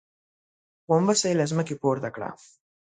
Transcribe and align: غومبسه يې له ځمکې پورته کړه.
غومبسه 0.89 1.25
يې 1.29 1.35
له 1.39 1.45
ځمکې 1.51 1.75
پورته 1.81 2.09
کړه. 2.15 2.29